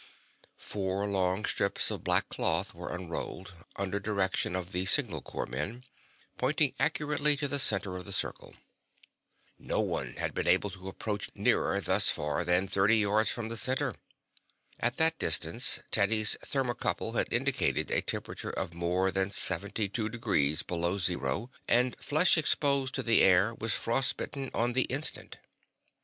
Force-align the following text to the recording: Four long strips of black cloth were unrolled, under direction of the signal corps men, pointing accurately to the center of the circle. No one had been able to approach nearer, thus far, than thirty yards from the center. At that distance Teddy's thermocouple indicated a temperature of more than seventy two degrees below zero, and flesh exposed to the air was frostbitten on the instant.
Four 0.57 1.07
long 1.07 1.45
strips 1.45 1.91
of 1.91 2.03
black 2.03 2.27
cloth 2.27 2.73
were 2.73 2.91
unrolled, 2.91 3.53
under 3.75 3.99
direction 3.99 4.55
of 4.55 4.71
the 4.71 4.87
signal 4.87 5.21
corps 5.21 5.45
men, 5.45 5.83
pointing 6.39 6.73
accurately 6.79 7.37
to 7.37 7.47
the 7.47 7.59
center 7.59 7.95
of 7.95 8.05
the 8.05 8.11
circle. 8.11 8.55
No 9.59 9.79
one 9.81 10.15
had 10.15 10.33
been 10.33 10.47
able 10.47 10.71
to 10.71 10.87
approach 10.87 11.29
nearer, 11.35 11.79
thus 11.79 12.09
far, 12.09 12.43
than 12.43 12.67
thirty 12.67 12.97
yards 12.97 13.29
from 13.29 13.49
the 13.49 13.57
center. 13.57 13.93
At 14.79 14.97
that 14.97 15.19
distance 15.19 15.79
Teddy's 15.91 16.35
thermocouple 16.43 17.15
indicated 17.31 17.91
a 17.91 18.01
temperature 18.01 18.49
of 18.49 18.73
more 18.73 19.11
than 19.11 19.29
seventy 19.29 19.87
two 19.87 20.09
degrees 20.09 20.63
below 20.63 20.97
zero, 20.97 21.51
and 21.67 21.95
flesh 21.97 22.39
exposed 22.39 22.95
to 22.95 23.03
the 23.03 23.21
air 23.21 23.53
was 23.53 23.73
frostbitten 23.73 24.49
on 24.55 24.73
the 24.73 24.85
instant. 24.85 25.37